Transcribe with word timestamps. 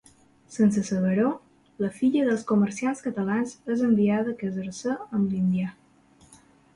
Sense 0.53 0.83
saber-ho, 0.85 1.33
la 1.85 1.89
filla 1.97 2.23
dels 2.29 2.45
comerciants 2.51 3.05
catalans 3.09 3.53
és 3.75 3.83
enviada 3.89 4.33
a 4.33 4.39
casar-se 4.39 4.97
amb 5.19 5.35
l'indià. 5.35 5.69